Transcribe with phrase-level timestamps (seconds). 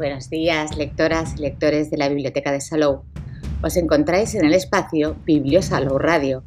[0.00, 3.02] Buenos días, lectoras y lectores de la Biblioteca de Salou.
[3.62, 6.42] Os encontráis en el espacio Bibliosalou Radio,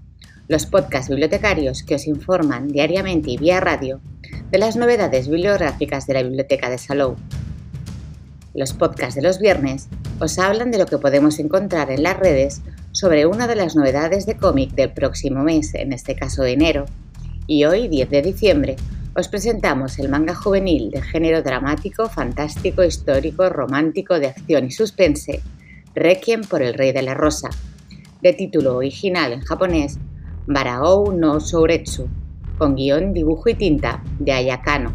[0.48, 4.02] los podcasts bibliotecarios que os informan diariamente y vía radio
[4.50, 7.16] de las novedades bibliográficas de la Biblioteca de Salou.
[8.56, 9.88] Los podcasts de los viernes
[10.20, 14.26] os hablan de lo que podemos encontrar en las redes sobre una de las novedades
[14.26, 16.86] de cómic del próximo mes, en este caso enero,
[17.46, 18.76] y hoy, 10 de diciembre,
[19.16, 25.42] os presentamos el manga juvenil de género dramático, fantástico, histórico, romántico, de acción y suspense,
[25.94, 27.50] Requiem por el Rey de la Rosa,
[28.24, 30.00] de título original en japonés
[30.48, 32.08] Barao no Souretsu,
[32.58, 34.92] con guion, dibujo y tinta de Ayakano,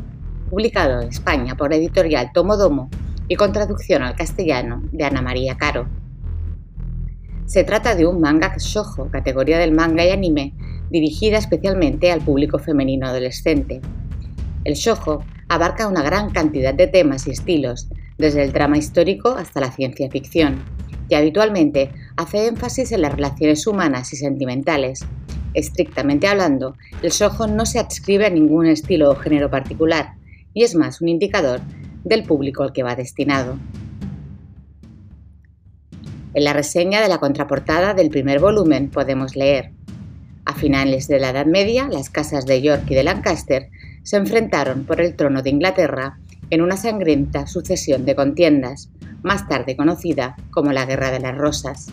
[0.50, 2.90] publicado en España por la editorial Tomodomo
[3.28, 5.86] y con traducción al castellano de Ana María Caro.
[7.46, 10.54] Se trata de un manga shoujo, categoría del manga y anime,
[10.90, 13.80] dirigida especialmente al público femenino adolescente.
[14.68, 17.88] El shojo abarca una gran cantidad de temas y estilos,
[18.18, 20.62] desde el drama histórico hasta la ciencia ficción,
[21.08, 25.06] y habitualmente hace énfasis en las relaciones humanas y sentimentales.
[25.54, 30.16] Estrictamente hablando, el shojo no se adscribe a ningún estilo o género particular,
[30.52, 31.62] y es más un indicador
[32.04, 33.56] del público al que va destinado.
[36.34, 39.72] En la reseña de la contraportada del primer volumen podemos leer
[40.44, 43.70] a finales de la Edad Media, las casas de York y de Lancaster
[44.08, 48.88] se enfrentaron por el trono de Inglaterra en una sangrienta sucesión de contiendas,
[49.22, 51.92] más tarde conocida como la Guerra de las Rosas.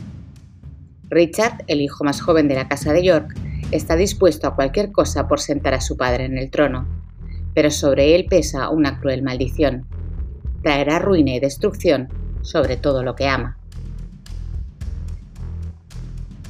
[1.10, 3.38] Richard, el hijo más joven de la Casa de York,
[3.72, 6.88] está dispuesto a cualquier cosa por sentar a su padre en el trono,
[7.54, 9.86] pero sobre él pesa una cruel maldición.
[10.64, 12.08] Traerá ruina y destrucción
[12.44, 13.58] sobre todo lo que ama.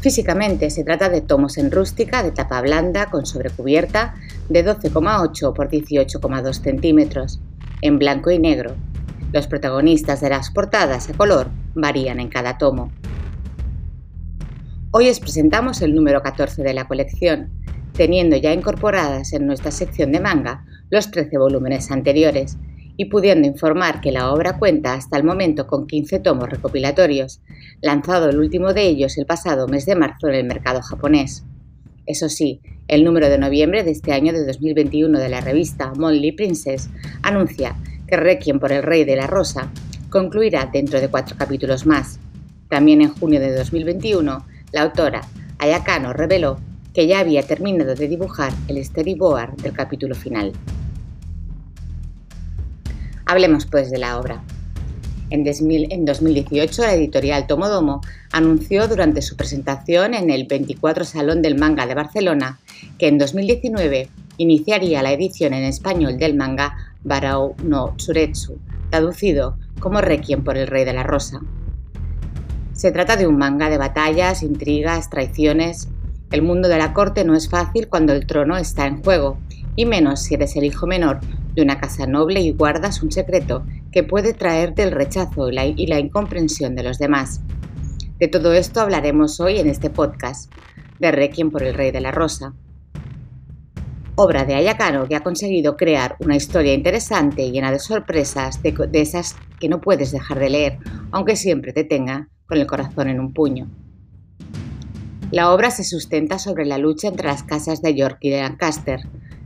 [0.06, 4.14] Físicamente se trata de tomos en rústica de tapa blanda con sobrecubierta
[4.50, 7.42] de 12,8 por 18,2 centímetros,
[7.82, 8.76] en blanco y negro.
[9.34, 12.92] Los protagonistas de las portadas a color varían en cada tomo.
[14.92, 17.50] Hoy os presentamos el número 14 de la colección,
[17.94, 22.60] teniendo ya incorporadas en nuestra sección de manga los 13 volúmenes anteriores,
[22.98, 27.42] y pudiendo informar que la obra cuenta hasta el momento con 15 tomos recopilatorios,
[27.82, 31.44] lanzado el último de ellos el pasado mes de marzo en el mercado japonés.
[32.06, 36.32] Eso sí, el número de noviembre de este año de 2021 de la revista Monly
[36.34, 36.90] Princess
[37.24, 37.76] anuncia
[38.08, 39.72] que Requiem por el Rey de la Rosa
[40.10, 42.20] concluirá dentro de cuatro capítulos más.
[42.70, 45.22] También en junio de 2021, la autora
[45.58, 46.60] Ayakano reveló
[46.94, 50.54] que ya había terminado de dibujar el storyboard del capítulo final.
[53.26, 54.44] Hablemos pues de la obra.
[55.32, 61.88] En 2018, la editorial Tomodomo anunció durante su presentación en el 24 Salón del Manga
[61.88, 62.60] de Barcelona
[63.00, 68.60] que en 2019 iniciaría la edición en español del manga Barao no Tsuretsu,
[68.92, 71.42] traducido como Requiem por el Rey de la Rosa.
[72.74, 75.88] Se trata de un manga de batallas, intrigas, traiciones.
[76.32, 79.38] El mundo de la corte no es fácil cuando el trono está en juego,
[79.76, 81.20] y menos si eres el hijo menor
[81.54, 86.00] de una casa noble y guardas un secreto que puede traerte el rechazo y la,
[86.00, 87.42] incomprensión de los demás.
[88.20, 90.52] De todo esto hablaremos hoy en este podcast
[91.00, 92.54] de Requiem por el Rey de la Rosa.
[94.16, 98.72] Obra de Ayakano que ha conseguido crear una historia interesante y llena de sorpresas, de,
[98.72, 100.78] de esas que no puedes dejar de leer,
[101.12, 103.70] aunque siempre te tenga con el corazón en un puño.
[105.32, 109.02] La obra se sustenta sobre la lucha entre las casas de York y de Lancaster,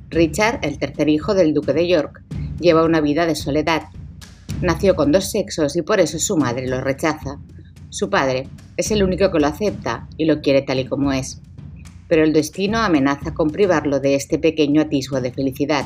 [0.09, 2.24] Richard, el tercer hijo del duque de York,
[2.59, 3.84] lleva una vida de soledad.
[4.59, 7.40] Nació con dos sexos y por eso su madre lo rechaza.
[7.90, 11.42] Su padre es el único que lo acepta y lo quiere tal y como es.
[12.08, 15.86] Pero el destino amenaza con privarlo de este pequeño atisbo de felicidad.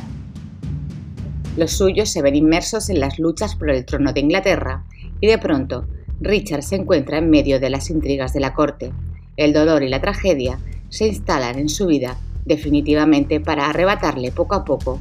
[1.58, 4.86] Los suyos se ven inmersos en las luchas por el trono de Inglaterra
[5.20, 5.86] y de pronto
[6.22, 8.94] Richard se encuentra en medio de las intrigas de la corte.
[9.36, 14.66] El dolor y la tragedia se instalan en su vida definitivamente para arrebatarle poco a
[14.66, 15.00] poco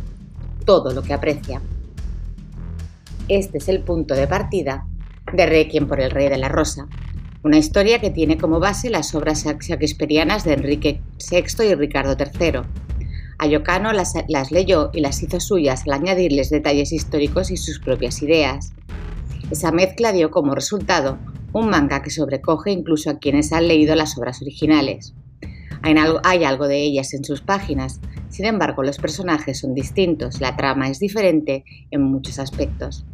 [0.65, 1.61] todo lo que aprecia.
[3.29, 4.87] Este es el punto de partida
[5.33, 6.89] de Requiem por el Rey de la Rosa,
[7.45, 11.01] una historia que tiene como base las obras shakespearianas de Enrique
[11.31, 12.61] VI y Ricardo III.
[13.39, 18.23] Ayocano las, las leyó y las hizo suyas al añadirles detalles históricos y sus propias
[18.23, 18.73] ideas.
[19.51, 21.19] Esa mezcla dio como resultado
[21.53, 25.15] un manga que sobrecoge incluso a quienes han leído las obras originales.
[25.83, 30.89] Hay algo, de ellas en sus páginas, sin embargo los personajes son distintos, la trama
[30.89, 33.05] es diferente en muchos aspectos.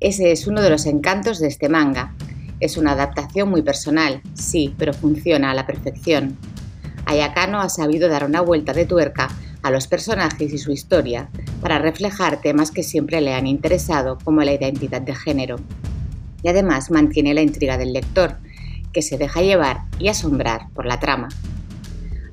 [0.00, 2.14] Ese es uno de los encantos de este manga.
[2.60, 6.38] Es una adaptación muy personal, sí, pero funciona a la perfección.
[7.04, 9.28] Ayakano ha sabido dar una vuelta de tuerca
[9.62, 11.28] a los personajes y su historia
[11.60, 15.56] para reflejar temas que siempre le han interesado como la identidad de género.
[16.42, 18.36] Y además mantiene la intriga del lector,
[18.92, 21.28] que se deja llevar y asombrar por la trama.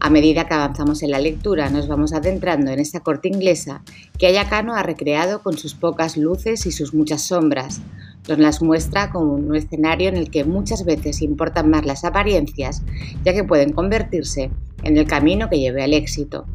[0.05, 3.81] A medida que avanzamos en la lectura nos vamos adentrando en esta corte inglesa
[4.19, 7.81] que Ayakano ha recreado con sus pocas luces y sus muchas sombras,
[8.29, 12.83] nos las muestra como un escenario en el que muchas veces importan más las apariencias,
[13.23, 14.51] ya que pueden convertirse
[14.83, 16.45] en el camino que lleve al éxito.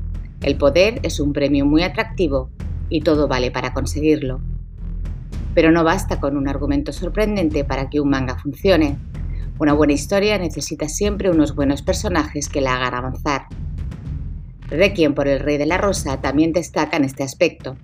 [0.42, 2.50] El poder es un premio muy atractivo
[2.88, 4.40] y todo vale para conseguirlo.
[5.56, 8.96] Pero no basta con un argumento sorprendente para que un manga funcione.
[9.60, 13.42] Una buena historia necesita siempre unos buenos personajes que la hagan avanzar.
[14.68, 17.76] Requiem por el Rey de la Rosa también destaca en este aspecto.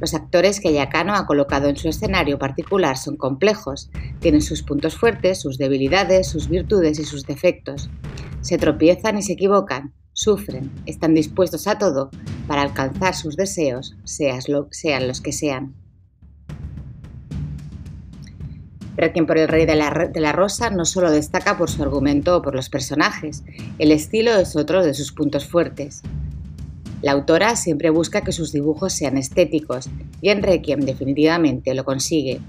[0.00, 3.90] Los actores que Ayakano ha colocado en su escenario particular son complejos,
[4.20, 7.90] tienen sus puntos fuertes, sus debilidades, sus virtudes y sus defectos.
[8.40, 12.08] Se tropiezan y se equivocan, sufren, están dispuestos a todo
[12.46, 14.40] para alcanzar sus deseos, sean
[15.06, 15.83] los que sean.
[18.96, 21.82] Pero quien por el Rey de la, de la, Rosa no solo destaca por su
[21.82, 23.42] argumento o por los personajes,
[23.78, 26.02] el estilo es otro de sus puntos fuertes.
[27.02, 29.90] La autora siempre busca que sus dibujos sean estéticos
[30.22, 32.40] y en Requiem definitivamente lo consigue.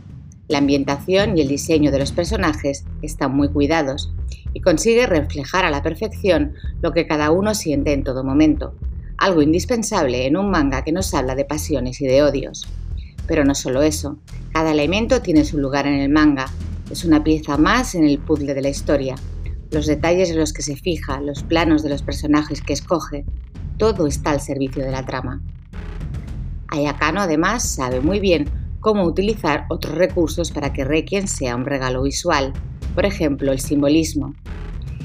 [0.48, 4.14] La ambientación y el diseño de los personajes están muy cuidados
[4.54, 8.76] y consigue reflejar a la perfección lo que cada uno siente en todo momento,
[9.18, 12.66] algo indispensable en un manga que nos habla de pasiones y de odios.
[13.28, 14.20] Pero no solo eso,
[14.52, 16.48] cada elemento tiene su lugar en el manga,
[16.90, 19.16] es una pieza más en el puzzle de la historia.
[19.72, 23.26] Los detalles en los que se fija, los planos de los personajes que escoge,
[23.78, 25.42] todo está al servicio de la trama.
[26.68, 28.50] Ayakano además sabe muy bien
[28.80, 32.54] cómo utilizar otros recursos para que Requiem sea un regalo visual,
[32.94, 34.36] por ejemplo el simbolismo.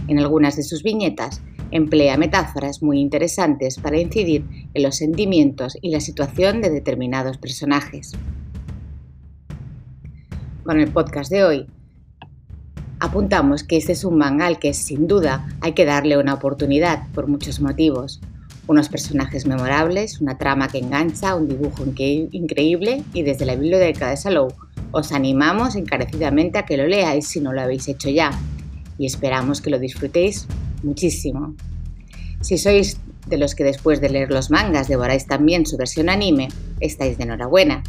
[0.06, 4.44] En algunas de sus viñetas emplea metáforas muy interesantes para incidir
[4.74, 8.12] en los sentimientos y la situación de determinados personajes.
[10.64, 11.66] Con el podcast de hoy,
[12.98, 17.08] apuntamos que este es un manga al que sin duda hay que darle una oportunidad
[17.14, 18.20] por muchos motivos.
[18.66, 24.16] Unos personajes memorables, una trama que engancha, un dibujo increíble y desde la biblioteca de
[24.16, 24.52] Salou
[24.92, 28.30] os animamos encarecidamente a que lo leáis si no lo habéis hecho ya.
[28.98, 30.46] Y esperamos que lo disfrutéis
[30.82, 31.54] muchísimo.
[32.40, 36.48] Si sois de los que después de leer los mangas devoráis también su versión anime,
[36.80, 37.82] estáis de enhorabuena.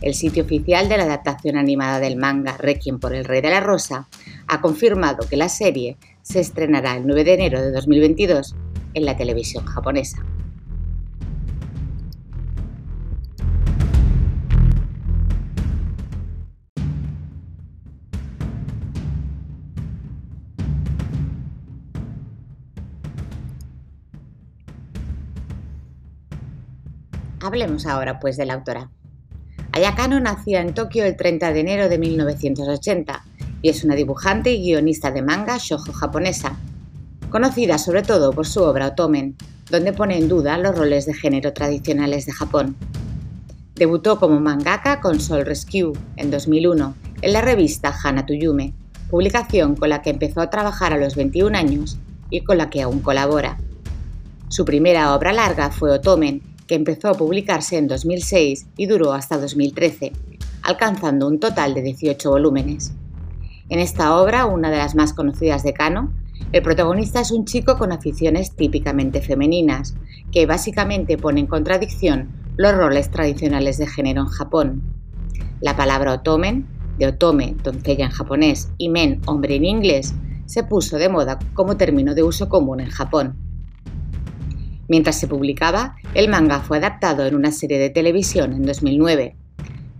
[0.00, 3.60] El sitio oficial de la adaptación animada del manga Requiem por el Rey de la
[3.60, 4.08] Rosa
[4.48, 8.54] ha confirmado que la serie se estrenará el 9 de enero de 2022
[8.94, 10.24] en la televisión japonesa.
[27.42, 28.88] Hablemos ahora pues de la autora.
[29.72, 33.24] Ayakano nació en Tokio el 30 de enero de 1980
[33.62, 36.56] y es una dibujante y guionista de manga shoujo japonesa,
[37.30, 39.36] conocida sobre todo por su obra Otomen,
[39.70, 42.76] donde pone en duda los roles de género tradicionales de Japón.
[43.74, 48.72] Debutó como mangaka con Soul Rescue en 2001 en la revista Hana Yume,
[49.10, 51.98] publicación con la que empezó a trabajar a los 21 años
[52.30, 53.58] y con la que aún colabora.
[54.48, 59.38] Su primera obra larga fue Otomen, que empezó a publicarse en 2006 y duró hasta
[59.38, 60.12] 2013,
[60.62, 62.92] alcanzando un total de 18 volúmenes.
[63.68, 66.12] En esta obra, una de las más conocidas de Kano,
[66.52, 69.94] el protagonista es un chico con aficiones típicamente femeninas,
[70.30, 74.82] que básicamente pone en contradicción los roles tradicionales de género en Japón.
[75.60, 76.66] La palabra otomen,
[76.98, 80.14] de otome, doncella en japonés, y men, hombre en inglés,
[80.44, 83.36] se puso de moda como término de uso común en Japón.
[84.88, 89.36] Mientras se publicaba, el manga fue adaptado en una serie de televisión en 2009.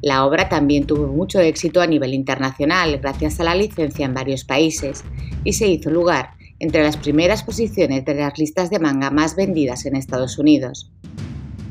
[0.02, 4.44] La obra también tuvo mucho éxito a nivel internacional gracias a la licencia en varios
[4.44, 5.04] países
[5.44, 9.86] y se hizo lugar entre las primeras posiciones de las listas de manga más vendidas
[9.86, 10.90] en Estados Unidos.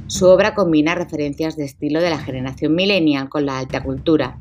[0.07, 4.37] Su obra combina referencias de estilo de la generación millennial con la alta cultura,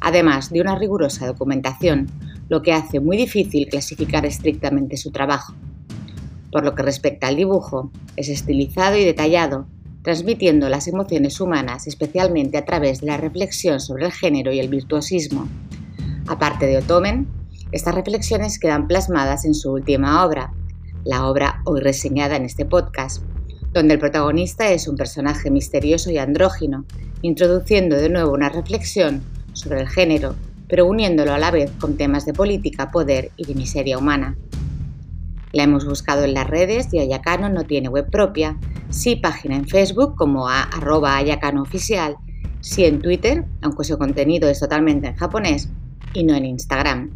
[0.00, 2.08] además de una rigurosa documentación,
[2.48, 5.54] lo que hace muy difícil clasificar estrictamente su trabajo.
[6.52, 9.66] Por lo que respecta al dibujo, es estilizado y detallado,
[10.02, 14.68] transmitiendo las emociones humanas especialmente a través de la reflexión sobre el género y el
[14.68, 15.48] virtuosismo.
[16.28, 17.26] Aparte de Otomen,
[17.72, 20.52] estas reflexiones quedan plasmadas en su última obra,
[21.04, 23.22] la obra hoy reseñada en este podcast,
[23.72, 26.84] donde el protagonista es un personaje misterioso y andrógino,
[27.22, 29.22] introduciendo de nuevo una reflexión
[29.54, 30.34] sobre el género,
[30.68, 34.36] pero uniéndolo a la vez con temas de política, poder y de miseria humana.
[35.52, 39.68] La hemos buscado en las redes y Ayakano no tiene web propia, sí página en
[39.68, 41.20] Facebook como a arroba
[41.60, 42.16] oficial,
[42.60, 45.68] sí en Twitter, aunque su contenido es totalmente en japonés,
[46.14, 47.10] y no en Instagram.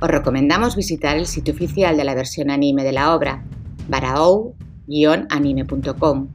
[0.00, 3.44] Os recomendamos visitar el sitio oficial de la versión anime de la obra,
[3.88, 6.28] baraou-anime.com.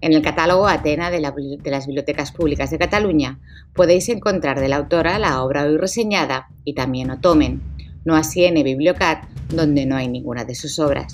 [0.00, 1.20] En el catálogo Atena de,
[1.62, 3.38] de, las Bibliotecas Públicas de Cataluña
[3.74, 7.62] podéis encontrar de la autora la obra hoy reseñada y también Otomen,
[8.04, 11.12] no así en Bibliocat, donde no hay ninguna de sus obras.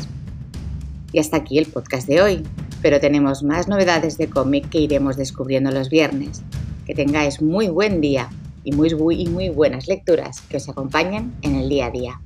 [1.12, 2.42] Y hasta aquí el podcast de hoy,
[2.82, 6.42] pero tenemos más novedades de cómic que iremos descubriendo los viernes.
[6.87, 8.28] Que tengáis muy buen día
[8.64, 12.20] y muy, muy, muy buenas lecturas que os acompañen en el día a día.